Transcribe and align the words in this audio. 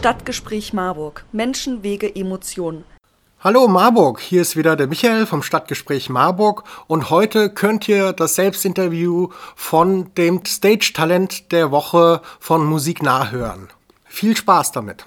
Stadtgespräch 0.00 0.72
Marburg. 0.72 1.26
Menschen, 1.30 1.82
Wege, 1.82 2.16
Emotionen. 2.16 2.84
Hallo 3.40 3.68
Marburg, 3.68 4.18
hier 4.18 4.40
ist 4.40 4.56
wieder 4.56 4.74
der 4.74 4.86
Michael 4.86 5.26
vom 5.26 5.42
Stadtgespräch 5.42 6.08
Marburg 6.08 6.64
und 6.86 7.10
heute 7.10 7.50
könnt 7.50 7.86
ihr 7.86 8.14
das 8.14 8.34
Selbstinterview 8.34 9.28
von 9.54 10.06
dem 10.14 10.40
Stage-Talent 10.42 11.52
der 11.52 11.70
Woche 11.70 12.22
von 12.38 12.64
Musik 12.64 13.02
nachhören. 13.02 13.68
Viel 14.06 14.34
Spaß 14.34 14.72
damit. 14.72 15.04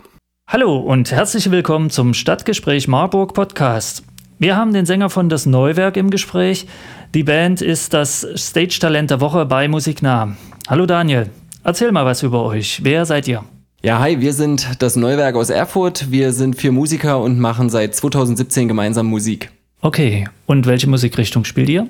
Hallo 0.47 0.77
und 0.77 1.11
herzlich 1.11 1.49
willkommen 1.49 1.89
zum 1.89 2.13
Stadtgespräch 2.13 2.87
Marburg 2.87 3.33
Podcast. 3.33 4.03
Wir 4.37 4.55
haben 4.55 4.73
den 4.75 4.85
Sänger 4.85 5.09
von 5.09 5.27
Das 5.27 5.47
Neuwerk 5.47 5.97
im 5.97 6.11
Gespräch. 6.11 6.67
Die 7.15 7.23
Band 7.23 7.63
ist 7.63 7.95
das 7.95 8.27
Stage-Talent 8.35 9.09
der 9.09 9.21
Woche 9.21 9.47
bei 9.47 9.67
Musik 9.67 10.03
nah. 10.03 10.37
Hallo 10.67 10.85
Daniel, 10.85 11.31
erzähl 11.63 11.91
mal 11.91 12.05
was 12.05 12.21
über 12.21 12.43
euch. 12.43 12.83
Wer 12.83 13.07
seid 13.07 13.27
ihr? 13.27 13.43
Ja, 13.85 13.99
hi, 13.99 14.21
wir 14.21 14.31
sind 14.31 14.81
das 14.81 14.95
Neuwerk 14.95 15.35
aus 15.35 15.49
Erfurt. 15.49 16.09
Wir 16.09 16.31
sind 16.31 16.55
vier 16.55 16.71
Musiker 16.71 17.19
und 17.19 17.37
machen 17.37 17.69
seit 17.69 17.93
2017 17.93 18.69
gemeinsam 18.69 19.07
Musik. 19.07 19.51
Okay, 19.81 20.29
und 20.45 20.65
welche 20.67 20.87
Musikrichtung 20.87 21.43
spielt 21.43 21.67
ihr? 21.67 21.89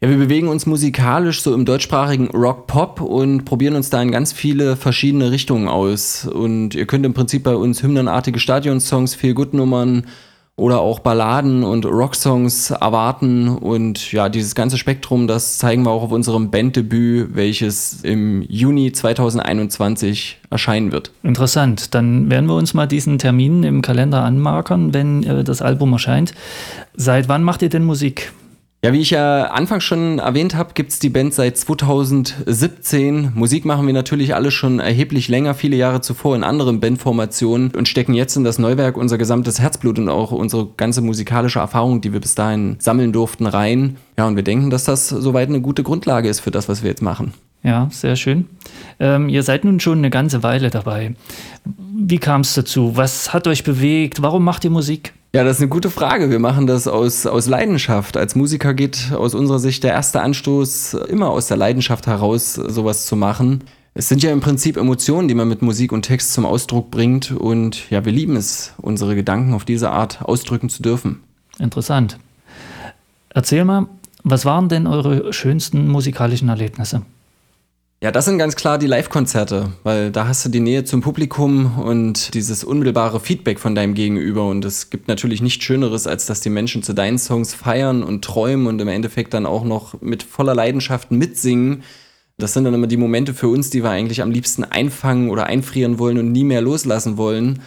Ja, 0.00 0.08
wir 0.08 0.18
bewegen 0.18 0.46
uns 0.46 0.66
musikalisch 0.66 1.42
so 1.42 1.52
im 1.52 1.64
deutschsprachigen 1.64 2.28
Rock-Pop 2.28 3.00
und 3.00 3.44
probieren 3.44 3.74
uns 3.74 3.90
da 3.90 4.00
in 4.00 4.12
ganz 4.12 4.32
viele 4.32 4.76
verschiedene 4.76 5.32
Richtungen 5.32 5.66
aus. 5.66 6.28
Und 6.28 6.76
ihr 6.76 6.86
könnt 6.86 7.04
im 7.04 7.12
Prinzip 7.12 7.42
bei 7.42 7.56
uns 7.56 7.82
hymnenartige 7.82 8.38
Stadionsongs, 8.38 9.16
viel 9.16 9.34
Good-Nummern, 9.34 10.06
oder 10.62 10.80
auch 10.80 11.00
Balladen 11.00 11.64
und 11.64 11.84
Rocksongs 11.84 12.70
erwarten. 12.70 13.48
Und 13.48 14.12
ja, 14.12 14.28
dieses 14.28 14.54
ganze 14.54 14.78
Spektrum, 14.78 15.26
das 15.26 15.58
zeigen 15.58 15.82
wir 15.82 15.90
auch 15.90 16.04
auf 16.04 16.12
unserem 16.12 16.52
Banddebüt, 16.52 17.34
welches 17.34 18.04
im 18.04 18.42
Juni 18.42 18.92
2021 18.92 20.38
erscheinen 20.50 20.92
wird. 20.92 21.10
Interessant. 21.24 21.94
Dann 21.96 22.30
werden 22.30 22.46
wir 22.46 22.54
uns 22.54 22.74
mal 22.74 22.86
diesen 22.86 23.18
Termin 23.18 23.64
im 23.64 23.82
Kalender 23.82 24.22
anmarkern, 24.22 24.94
wenn 24.94 25.24
äh, 25.24 25.42
das 25.42 25.62
Album 25.62 25.94
erscheint. 25.94 26.32
Seit 26.94 27.28
wann 27.28 27.42
macht 27.42 27.62
ihr 27.62 27.68
denn 27.68 27.84
Musik? 27.84 28.32
Ja, 28.84 28.92
wie 28.92 28.98
ich 28.98 29.10
ja 29.10 29.44
anfangs 29.44 29.84
schon 29.84 30.18
erwähnt 30.18 30.56
habe, 30.56 30.72
gibt 30.74 30.90
es 30.90 30.98
die 30.98 31.08
Band 31.08 31.32
seit 31.34 31.56
2017. 31.56 33.30
Musik 33.32 33.64
machen 33.64 33.86
wir 33.86 33.94
natürlich 33.94 34.34
alle 34.34 34.50
schon 34.50 34.80
erheblich 34.80 35.28
länger, 35.28 35.54
viele 35.54 35.76
Jahre 35.76 36.00
zuvor 36.00 36.34
in 36.34 36.42
anderen 36.42 36.80
Bandformationen 36.80 37.70
und 37.76 37.86
stecken 37.86 38.12
jetzt 38.12 38.34
in 38.34 38.42
das 38.42 38.58
Neuwerk 38.58 38.96
unser 38.96 39.18
gesamtes 39.18 39.60
Herzblut 39.60 40.00
und 40.00 40.08
auch 40.08 40.32
unsere 40.32 40.66
ganze 40.76 41.00
musikalische 41.00 41.60
Erfahrung, 41.60 42.00
die 42.00 42.12
wir 42.12 42.18
bis 42.18 42.34
dahin 42.34 42.74
sammeln 42.80 43.12
durften, 43.12 43.46
rein. 43.46 43.98
Ja, 44.18 44.26
und 44.26 44.34
wir 44.34 44.42
denken, 44.42 44.70
dass 44.70 44.82
das 44.82 45.08
soweit 45.10 45.48
eine 45.48 45.60
gute 45.60 45.84
Grundlage 45.84 46.28
ist 46.28 46.40
für 46.40 46.50
das, 46.50 46.68
was 46.68 46.82
wir 46.82 46.90
jetzt 46.90 47.02
machen. 47.02 47.34
Ja, 47.62 47.86
sehr 47.92 48.16
schön. 48.16 48.46
Ähm, 48.98 49.28
ihr 49.28 49.44
seid 49.44 49.64
nun 49.64 49.78
schon 49.78 49.98
eine 49.98 50.10
ganze 50.10 50.42
Weile 50.42 50.70
dabei. 50.70 51.14
Wie 51.64 52.18
kam 52.18 52.40
es 52.40 52.54
dazu? 52.54 52.96
Was 52.96 53.32
hat 53.32 53.46
euch 53.46 53.62
bewegt? 53.62 54.22
Warum 54.22 54.42
macht 54.42 54.64
ihr 54.64 54.70
Musik? 54.70 55.14
Ja, 55.34 55.44
das 55.44 55.56
ist 55.56 55.62
eine 55.62 55.70
gute 55.70 55.88
Frage. 55.88 56.28
Wir 56.28 56.38
machen 56.38 56.66
das 56.66 56.86
aus, 56.86 57.24
aus 57.24 57.46
Leidenschaft. 57.46 58.18
Als 58.18 58.34
Musiker 58.34 58.74
geht 58.74 59.12
aus 59.12 59.34
unserer 59.34 59.58
Sicht 59.58 59.82
der 59.82 59.92
erste 59.92 60.20
Anstoß 60.20 60.92
immer 61.08 61.30
aus 61.30 61.46
der 61.46 61.56
Leidenschaft 61.56 62.06
heraus, 62.06 62.52
sowas 62.52 63.06
zu 63.06 63.16
machen. 63.16 63.64
Es 63.94 64.08
sind 64.08 64.22
ja 64.22 64.30
im 64.30 64.40
Prinzip 64.40 64.76
Emotionen, 64.76 65.28
die 65.28 65.34
man 65.34 65.48
mit 65.48 65.62
Musik 65.62 65.92
und 65.92 66.02
Text 66.02 66.34
zum 66.34 66.44
Ausdruck 66.44 66.90
bringt. 66.90 67.30
Und 67.30 67.88
ja, 67.88 68.04
wir 68.04 68.12
lieben 68.12 68.36
es, 68.36 68.74
unsere 68.76 69.14
Gedanken 69.14 69.54
auf 69.54 69.64
diese 69.64 69.90
Art 69.90 70.20
ausdrücken 70.20 70.68
zu 70.68 70.82
dürfen. 70.82 71.20
Interessant. 71.58 72.18
Erzähl 73.30 73.64
mal, 73.64 73.86
was 74.24 74.44
waren 74.44 74.68
denn 74.68 74.86
eure 74.86 75.32
schönsten 75.32 75.88
musikalischen 75.88 76.50
Erlebnisse? 76.50 77.02
Ja, 78.02 78.10
das 78.10 78.24
sind 78.24 78.36
ganz 78.36 78.56
klar 78.56 78.78
die 78.78 78.88
Live-Konzerte, 78.88 79.70
weil 79.84 80.10
da 80.10 80.26
hast 80.26 80.44
du 80.44 80.48
die 80.48 80.58
Nähe 80.58 80.82
zum 80.82 81.02
Publikum 81.02 81.78
und 81.78 82.34
dieses 82.34 82.64
unmittelbare 82.64 83.20
Feedback 83.20 83.60
von 83.60 83.76
deinem 83.76 83.94
Gegenüber. 83.94 84.48
Und 84.48 84.64
es 84.64 84.90
gibt 84.90 85.06
natürlich 85.06 85.40
nichts 85.40 85.62
Schöneres, 85.62 86.08
als 86.08 86.26
dass 86.26 86.40
die 86.40 86.50
Menschen 86.50 86.82
zu 86.82 86.94
deinen 86.94 87.16
Songs 87.16 87.54
feiern 87.54 88.02
und 88.02 88.24
träumen 88.24 88.66
und 88.66 88.80
im 88.80 88.88
Endeffekt 88.88 89.34
dann 89.34 89.46
auch 89.46 89.62
noch 89.62 90.02
mit 90.02 90.24
voller 90.24 90.52
Leidenschaft 90.52 91.12
mitsingen. 91.12 91.84
Das 92.38 92.54
sind 92.54 92.64
dann 92.64 92.74
immer 92.74 92.88
die 92.88 92.96
Momente 92.96 93.34
für 93.34 93.46
uns, 93.46 93.70
die 93.70 93.84
wir 93.84 93.90
eigentlich 93.90 94.20
am 94.20 94.32
liebsten 94.32 94.64
einfangen 94.64 95.30
oder 95.30 95.46
einfrieren 95.46 96.00
wollen 96.00 96.18
und 96.18 96.32
nie 96.32 96.42
mehr 96.42 96.60
loslassen 96.60 97.18
wollen. 97.18 97.62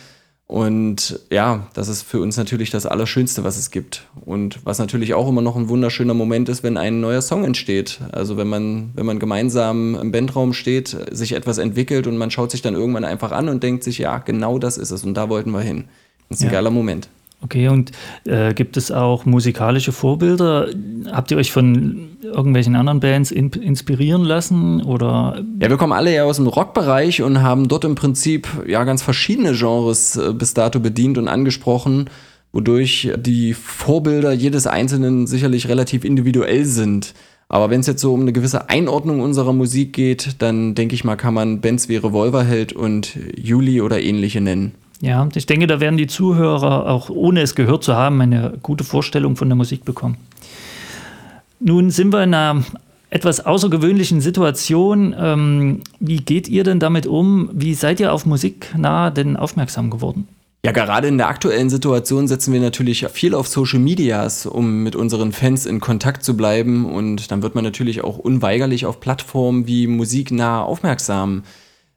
Und 0.48 1.22
ja, 1.32 1.68
das 1.74 1.88
ist 1.88 2.04
für 2.04 2.20
uns 2.20 2.38
natürlich 2.38 2.70
das 2.70 2.86
Allerschönste, 2.86 3.44
was 3.44 3.58
es 3.58 3.72
gibt. 3.72 4.06
Und 4.26 4.64
was 4.64 4.78
natürlich 4.78 5.16
auch 5.16 5.28
immer 5.28 5.42
noch 5.42 5.56
ein 5.56 5.70
wunderschöner 5.70 6.14
Moment 6.14 6.50
ist, 6.50 6.62
wenn 6.62 6.78
ein 6.78 7.02
neuer 7.02 7.24
Song 7.24 7.44
entsteht. 7.44 8.00
Also 8.12 8.38
wenn 8.38 8.48
man, 8.48 8.92
wenn 8.94 9.08
man 9.08 9.18
gemeinsam 9.18 9.96
im 9.96 10.12
Bandraum 10.12 10.54
steht, 10.54 10.96
sich 11.12 11.34
etwas 11.34 11.58
entwickelt 11.58 12.06
und 12.06 12.18
man 12.18 12.30
schaut 12.30 12.52
sich 12.52 12.62
dann 12.62 12.76
irgendwann 12.76 13.06
einfach 13.06 13.32
an 13.32 13.50
und 13.50 13.64
denkt 13.64 13.84
sich, 13.84 13.98
ja, 13.98 14.20
genau 14.20 14.60
das 14.60 14.78
ist 14.78 14.92
es 14.92 15.04
und 15.04 15.16
da 15.16 15.30
wollten 15.30 15.50
wir 15.50 15.62
hin. 15.62 15.86
Das 16.30 16.40
ist 16.40 16.44
ein 16.44 16.50
ja. 16.50 16.54
geiler 16.54 16.72
Moment. 16.72 17.10
Okay, 17.46 17.68
und 17.68 17.92
äh, 18.26 18.56
gibt 18.56 18.76
es 18.76 18.92
auch 18.92 19.26
musikalische 19.26 19.92
Vorbilder? 19.92 20.68
Habt 21.12 21.30
ihr 21.30 21.38
euch 21.38 21.52
von 21.52 22.18
irgendwelchen 22.24 22.76
anderen 22.76 23.00
Bands 23.00 23.30
in, 23.30 23.52
inspirieren 23.52 24.24
lassen? 24.24 24.82
Oder? 24.82 25.44
Ja, 25.62 25.70
wir 25.70 25.78
kommen 25.78 25.94
alle 25.94 26.12
ja 26.12 26.24
aus 26.24 26.38
dem 26.38 26.48
Rockbereich 26.48 27.22
und 27.22 27.44
haben 27.44 27.68
dort 27.68 27.86
im 27.86 27.94
Prinzip 27.94 28.48
ja 28.68 28.84
ganz 28.84 29.04
verschiedene 29.04 29.54
Genres 29.54 30.18
äh, 30.18 30.34
bis 30.34 30.56
dato 30.56 30.80
bedient 30.80 31.20
und 31.20 31.28
angesprochen, 31.28 32.10
wodurch 32.52 33.12
die 33.16 33.54
Vorbilder 33.54 34.34
jedes 34.34 34.66
Einzelnen 34.66 35.28
sicherlich 35.28 35.70
relativ 35.70 36.04
individuell 36.04 36.66
sind. 36.66 37.14
Aber 37.48 37.70
wenn 37.70 37.82
es 37.82 37.86
jetzt 37.86 38.02
so 38.02 38.12
um 38.12 38.22
eine 38.22 38.34
gewisse 38.34 38.70
Einordnung 38.72 39.20
unserer 39.20 39.54
Musik 39.54 39.94
geht, 39.94 40.38
dann 40.40 40.74
denke 40.74 40.96
ich 40.96 41.04
mal, 41.04 41.16
kann 41.16 41.36
man 41.36 41.62
Bands 41.62 41.90
wie 41.90 41.98
Revolverheld 41.98 42.74
und 42.74 43.20
Juli 43.38 43.82
oder 43.82 44.02
ähnliche 44.02 44.42
nennen. 44.42 44.74
Ja, 45.02 45.28
ich 45.36 45.46
denke, 45.46 45.68
da 45.68 45.80
werden 45.80 45.98
die 45.98 46.08
Zuhörer 46.08 46.88
auch 46.88 47.10
ohne 47.10 47.42
es 47.42 47.56
gehört 47.56 47.84
zu 47.84 47.96
haben 47.96 48.22
eine 48.22 48.54
gute 48.62 48.84
Vorstellung 48.84 49.36
von 49.36 49.50
der 49.50 49.56
Musik 49.56 49.86
bekommen. 49.86 50.18
Nun 51.60 51.90
sind 51.92 52.14
wir 52.14 52.24
in 52.24 52.34
einer 52.34 52.64
etwas 53.10 53.46
außergewöhnlichen 53.46 54.22
Situation. 54.22 55.16
Ähm, 55.18 55.82
wie 56.00 56.18
geht 56.18 56.48
ihr 56.48 56.64
denn 56.64 56.80
damit 56.80 57.08
um? 57.08 57.50
Wie 57.54 57.74
seid 57.74 58.00
ihr 58.00 58.14
auf 58.14 58.26
Musik 58.26 58.74
nah 58.78 59.10
denn 59.10 59.38
aufmerksam 59.38 59.90
geworden? 59.90 60.28
Ja, 60.66 60.72
gerade 60.72 61.08
in 61.08 61.20
der 61.20 61.28
aktuellen 61.28 61.70
Situation 61.70 62.28
setzen 62.28 62.52
wir 62.52 62.60
natürlich 62.60 63.06
viel 63.10 63.36
auf 63.36 63.48
Social 63.48 63.80
Medias, 63.80 64.48
um 64.48 64.82
mit 64.82 64.96
unseren 64.96 65.32
Fans 65.32 65.68
in 65.68 65.80
Kontakt 65.80 66.24
zu 66.24 66.36
bleiben. 66.36 66.92
Und 66.92 67.30
dann 67.32 67.44
wird 67.44 67.54
man 67.54 67.64
natürlich 67.64 68.04
auch 68.04 68.18
unweigerlich 68.18 68.88
auf 68.88 69.00
Plattformen 69.00 69.68
wie 69.68 69.86
Musiknah 69.86 70.64
aufmerksam 70.64 71.44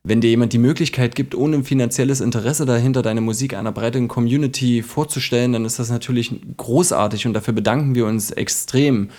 wenn 0.08 0.20
dir 0.20 0.30
jemand 0.30 0.52
die 0.52 0.58
Möglichkeit 0.58 1.14
gibt, 1.14 1.34
ohne 1.34 1.62
finanzielles 1.62 2.20
Interesse 2.20 2.64
dahinter 2.64 3.02
deine 3.02 3.20
Musik 3.20 3.54
einer 3.54 3.72
breiten 3.72 4.08
Community 4.08 4.82
vorzustellen, 4.82 5.52
dann 5.52 5.64
ist 5.64 5.78
das 5.78 5.90
natürlich 5.90 6.34
großartig 6.56 7.26
und 7.26 7.34
dafür 7.34 7.54
bedanken 7.54 7.94
wir 7.94 8.06
uns 8.06 8.30
extrem. 8.30 9.10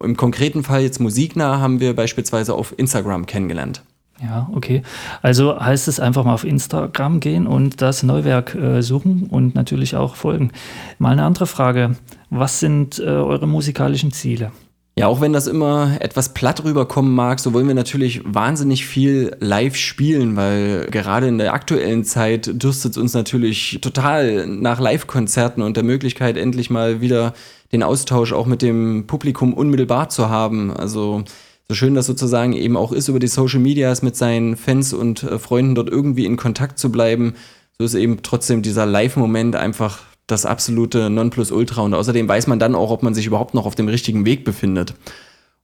Im 0.00 0.16
konkreten 0.16 0.62
Fall 0.62 0.82
jetzt 0.82 1.00
musiknah 1.00 1.58
haben 1.58 1.80
wir 1.80 1.96
beispielsweise 1.96 2.54
auf 2.54 2.74
Instagram 2.78 3.26
kennengelernt. 3.26 3.82
Ja, 4.22 4.48
okay. 4.54 4.82
Also 5.20 5.58
heißt 5.60 5.88
es 5.88 6.00
einfach 6.00 6.24
mal 6.24 6.34
auf 6.34 6.44
Instagram 6.44 7.20
gehen 7.20 7.46
und 7.46 7.82
das 7.82 8.02
Neuwerk 8.02 8.54
äh, 8.54 8.82
suchen 8.82 9.24
und 9.24 9.54
natürlich 9.54 9.96
auch 9.96 10.16
folgen. 10.16 10.52
Mal 10.98 11.10
eine 11.12 11.24
andere 11.24 11.46
Frage. 11.46 11.96
Was 12.30 12.60
sind 12.60 12.98
äh, 12.98 13.02
eure 13.02 13.46
musikalischen 13.46 14.12
Ziele? 14.12 14.52
Ja, 14.98 15.08
auch 15.08 15.20
wenn 15.20 15.34
das 15.34 15.46
immer 15.46 15.98
etwas 16.00 16.32
platt 16.32 16.64
rüberkommen 16.64 17.14
mag, 17.14 17.38
so 17.38 17.52
wollen 17.52 17.68
wir 17.68 17.74
natürlich 17.74 18.22
wahnsinnig 18.24 18.86
viel 18.86 19.36
live 19.40 19.76
spielen, 19.76 20.36
weil 20.36 20.86
gerade 20.90 21.28
in 21.28 21.36
der 21.36 21.52
aktuellen 21.52 22.02
Zeit 22.02 22.50
dürstet 22.62 22.92
es 22.92 22.98
uns 22.98 23.12
natürlich 23.12 23.78
total 23.82 24.46
nach 24.46 24.80
Live-Konzerten 24.80 25.60
und 25.60 25.76
der 25.76 25.84
Möglichkeit, 25.84 26.38
endlich 26.38 26.70
mal 26.70 27.02
wieder 27.02 27.34
den 27.72 27.82
Austausch 27.82 28.32
auch 28.32 28.46
mit 28.46 28.62
dem 28.62 29.06
Publikum 29.06 29.52
unmittelbar 29.52 30.08
zu 30.08 30.30
haben. 30.30 30.74
Also 30.74 31.24
so 31.68 31.74
schön 31.74 31.94
das 31.94 32.06
sozusagen 32.06 32.54
eben 32.54 32.78
auch 32.78 32.92
ist, 32.92 33.08
über 33.08 33.18
die 33.18 33.26
Social 33.26 33.60
Medias 33.60 34.00
mit 34.00 34.16
seinen 34.16 34.56
Fans 34.56 34.94
und 34.94 35.24
äh, 35.24 35.38
Freunden 35.38 35.74
dort 35.74 35.90
irgendwie 35.90 36.24
in 36.24 36.38
Kontakt 36.38 36.78
zu 36.78 36.90
bleiben, 36.90 37.34
so 37.78 37.84
ist 37.84 37.94
eben 37.94 38.22
trotzdem 38.22 38.62
dieser 38.62 38.86
Live-Moment 38.86 39.56
einfach 39.56 40.04
das 40.26 40.46
absolute 40.46 41.10
Nonplusultra. 41.10 41.82
Und 41.82 41.94
außerdem 41.94 42.28
weiß 42.28 42.46
man 42.46 42.58
dann 42.58 42.74
auch, 42.74 42.90
ob 42.90 43.02
man 43.02 43.14
sich 43.14 43.26
überhaupt 43.26 43.54
noch 43.54 43.66
auf 43.66 43.74
dem 43.74 43.88
richtigen 43.88 44.24
Weg 44.24 44.44
befindet. 44.44 44.94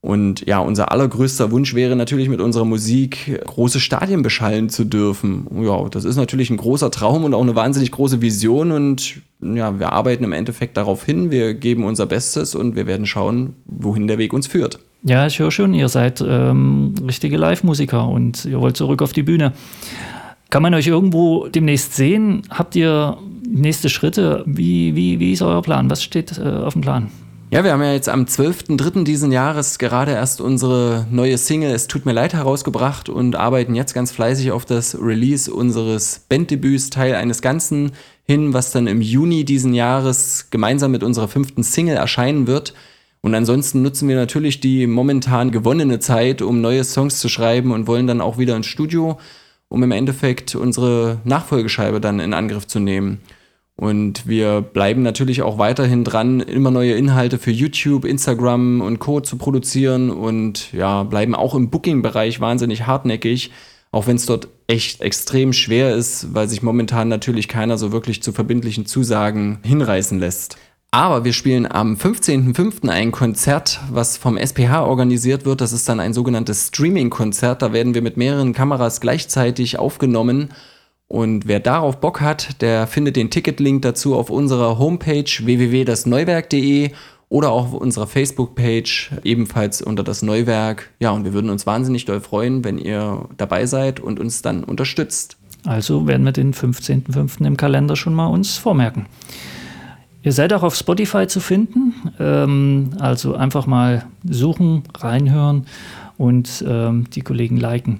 Und 0.03 0.45
ja, 0.45 0.59
unser 0.59 0.91
allergrößter 0.91 1.49
Wunsch 1.51 1.75
wäre 1.75 1.95
natürlich 1.95 2.27
mit 2.27 2.41
unserer 2.41 2.65
Musik 2.65 3.41
große 3.45 3.79
Stadien 3.79 4.21
beschallen 4.21 4.67
zu 4.67 4.83
dürfen. 4.83 5.47
Ja, 5.63 5.87
das 5.87 6.03
ist 6.03 6.17
natürlich 6.17 6.49
ein 6.49 6.57
großer 6.57 6.91
Traum 6.91 7.23
und 7.23 7.33
auch 7.33 7.41
eine 7.41 7.55
wahnsinnig 7.55 7.91
große 7.91 8.21
Vision. 8.21 8.73
Und 8.73 9.21
ja, 9.41 9.79
wir 9.79 9.93
arbeiten 9.93 10.25
im 10.25 10.33
Endeffekt 10.33 10.75
darauf 10.75 11.05
hin. 11.05 11.31
Wir 11.31 11.53
geben 11.53 11.85
unser 11.85 12.05
Bestes 12.05 12.53
und 12.53 12.75
wir 12.75 12.85
werden 12.85 13.05
schauen, 13.05 13.55
wohin 13.65 14.07
der 14.07 14.17
Weg 14.17 14.33
uns 14.33 14.45
führt. 14.45 14.79
Ja, 15.03 15.25
ich 15.25 15.39
höre 15.39 15.51
schon, 15.51 15.73
ihr 15.73 15.87
seid 15.87 16.21
ähm, 16.25 16.95
richtige 17.07 17.37
Live-Musiker 17.37 18.05
und 18.05 18.43
ihr 18.43 18.59
wollt 18.59 18.75
zurück 18.75 19.01
auf 19.01 19.13
die 19.13 19.23
Bühne. 19.23 19.53
Kann 20.49 20.63
man 20.63 20.73
euch 20.73 20.87
irgendwo 20.87 21.47
demnächst 21.47 21.95
sehen? 21.95 22.41
Habt 22.49 22.75
ihr 22.75 23.17
nächste 23.47 23.89
Schritte? 23.89 24.43
Wie, 24.45 24.95
wie, 24.95 25.19
wie 25.19 25.33
ist 25.33 25.41
euer 25.41 25.61
Plan? 25.61 25.89
Was 25.89 26.03
steht 26.03 26.37
äh, 26.37 26.43
auf 26.43 26.73
dem 26.73 26.81
Plan? 26.81 27.11
Ja, 27.53 27.63
wir 27.63 27.71
haben 27.71 27.83
ja 27.83 27.93
jetzt 27.93 28.09
am 28.09 28.23
12.03. 28.23 29.03
diesen 29.03 29.31
Jahres 29.31 29.77
gerade 29.77 30.13
erst 30.13 30.41
unsere 30.41 31.05
neue 31.11 31.37
Single 31.37 31.69
Es 31.69 31.87
tut 31.87 32.03
mir 32.03 32.11
leid 32.11 32.33
herausgebracht 32.33 33.09
und 33.09 33.35
arbeiten 33.35 33.75
jetzt 33.75 33.93
ganz 33.93 34.11
fleißig 34.11 34.51
auf 34.51 34.65
das 34.65 34.97
Release 34.99 35.53
unseres 35.53 36.25
Banddebüts 36.29 36.89
Teil 36.89 37.13
eines 37.13 37.43
Ganzen 37.43 37.91
hin, 38.23 38.53
was 38.55 38.71
dann 38.71 38.87
im 38.87 39.01
Juni 39.01 39.45
diesen 39.45 39.75
Jahres 39.75 40.47
gemeinsam 40.49 40.89
mit 40.89 41.03
unserer 41.03 41.27
fünften 41.27 41.61
Single 41.61 41.95
erscheinen 41.95 42.47
wird. 42.47 42.73
Und 43.21 43.35
ansonsten 43.35 43.83
nutzen 43.83 44.09
wir 44.09 44.15
natürlich 44.15 44.59
die 44.59 44.87
momentan 44.87 45.51
gewonnene 45.51 45.99
Zeit, 45.99 46.41
um 46.41 46.59
neue 46.59 46.83
Songs 46.83 47.19
zu 47.19 47.29
schreiben 47.29 47.71
und 47.71 47.85
wollen 47.85 48.07
dann 48.07 48.19
auch 48.19 48.39
wieder 48.39 48.55
ins 48.55 48.65
Studio, 48.65 49.19
um 49.73 49.81
im 49.81 49.91
Endeffekt 49.91 50.53
unsere 50.53 51.17
Nachfolgescheibe 51.23 51.99
dann 51.99 52.19
in 52.19 52.35
Angriff 52.35 52.67
zu 52.67 52.79
nehmen. 52.79 53.21
Und 53.75 54.27
wir 54.27 54.61
bleiben 54.61 55.01
natürlich 55.01 55.41
auch 55.41 55.57
weiterhin 55.57 56.03
dran, 56.03 56.41
immer 56.41 56.69
neue 56.69 56.93
Inhalte 56.93 57.39
für 57.39 57.49
YouTube, 57.49 58.05
Instagram 58.05 58.81
und 58.81 58.99
Co. 58.99 59.19
zu 59.19 59.35
produzieren 59.35 60.11
und 60.11 60.71
ja, 60.73 61.01
bleiben 61.01 61.33
auch 61.33 61.55
im 61.55 61.71
Booking-Bereich 61.71 62.39
wahnsinnig 62.39 62.85
hartnäckig, 62.85 63.49
auch 63.91 64.05
wenn 64.05 64.17
es 64.17 64.27
dort 64.27 64.47
echt 64.67 65.01
extrem 65.01 65.53
schwer 65.53 65.95
ist, 65.95 66.35
weil 66.35 66.47
sich 66.47 66.61
momentan 66.61 67.07
natürlich 67.07 67.47
keiner 67.47 67.79
so 67.79 67.91
wirklich 67.91 68.21
zu 68.21 68.31
verbindlichen 68.31 68.85
Zusagen 68.85 69.57
hinreißen 69.63 70.19
lässt. 70.19 70.55
Aber 70.93 71.25
wir 71.25 71.33
spielen 71.33 71.65
am 71.65 71.95
15.05. 71.95 72.87
ein 72.87 73.11
Konzert, 73.11 73.79
was 73.89 74.15
vom 74.15 74.37
SPH 74.37 74.85
organisiert 74.85 75.43
wird. 75.43 75.59
Das 75.59 75.73
ist 75.73 75.89
dann 75.89 75.99
ein 75.99 76.13
sogenanntes 76.13 76.67
Streaming-Konzert. 76.67 77.63
Da 77.63 77.73
werden 77.73 77.95
wir 77.95 78.03
mit 78.03 78.15
mehreren 78.15 78.53
Kameras 78.53 79.01
gleichzeitig 79.01 79.79
aufgenommen 79.79 80.49
und 81.07 81.47
wer 81.47 81.59
darauf 81.59 81.99
Bock 81.99 82.21
hat, 82.21 82.61
der 82.61 82.85
findet 82.85 83.15
den 83.15 83.31
Ticketlink 83.31 83.81
dazu 83.81 84.15
auf 84.15 84.29
unserer 84.29 84.77
Homepage 84.77 85.25
www.dasneuwerk.de 85.25 86.91
oder 87.27 87.51
auch 87.51 87.73
auf 87.73 87.73
unserer 87.73 88.05
Facebook-Page 88.05 89.13
ebenfalls 89.23 89.81
unter 89.81 90.03
das 90.03 90.21
Neuwerk. 90.21 90.91
Ja, 90.99 91.09
und 91.09 91.25
wir 91.25 91.33
würden 91.33 91.49
uns 91.49 91.65
wahnsinnig 91.65 92.05
doll 92.05 92.21
freuen, 92.21 92.63
wenn 92.63 92.77
ihr 92.77 93.27
dabei 93.37 93.65
seid 93.65 93.99
und 93.99 94.19
uns 94.19 94.43
dann 94.43 94.63
unterstützt. 94.63 95.37
Also 95.65 96.07
werden 96.07 96.23
wir 96.23 96.33
den 96.33 96.53
15.05. 96.53 97.45
im 97.45 97.57
Kalender 97.57 97.95
schon 97.95 98.13
mal 98.13 98.27
uns 98.27 98.57
vormerken. 98.57 99.07
Ihr 100.23 100.31
seid 100.31 100.53
auch 100.53 100.63
auf 100.63 100.75
Spotify 100.75 101.27
zu 101.27 101.39
finden. 101.39 101.93
Ähm, 102.19 102.91
also 102.99 103.35
einfach 103.35 103.67
mal 103.67 104.05
suchen, 104.23 104.83
reinhören 104.97 105.65
und 106.17 106.63
ähm, 106.67 107.09
die 107.11 107.21
Kollegen 107.21 107.57
liken. 107.57 107.99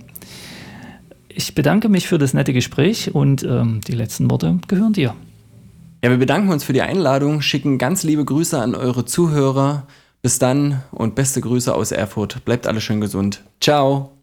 Ich 1.28 1.54
bedanke 1.56 1.90
mich 1.90 2.08
für 2.08 2.18
das 2.18 2.34
nette 2.34 2.54
Gespräch 2.54 3.14
und 3.14 3.44
ähm, 3.44 3.82
die 3.88 3.94
letzten 3.94 4.32
Worte 4.32 4.60
gehören 4.68 4.94
dir. 4.94 5.14
Ja, 6.04 6.10
wir 6.10 6.18
bedanken 6.18 6.50
uns 6.50 6.64
für 6.64 6.74
die 6.74 6.82
Einladung, 6.82 7.42
schicken 7.42 7.78
ganz 7.78 8.04
liebe 8.04 8.24
Grüße 8.26 8.60
an 8.60 8.76
eure 8.76 9.06
Zuhörer. 9.06 9.88
Bis 10.22 10.40
dann 10.40 10.82
und 10.92 11.16
beste 11.16 11.42
Grüße 11.42 11.74
aus 11.76 11.92
Erfurt. 11.92 12.46
Bleibt 12.46 12.66
alle 12.66 12.80
schön 12.80 13.02
gesund. 13.02 13.44
Ciao. 13.60 14.23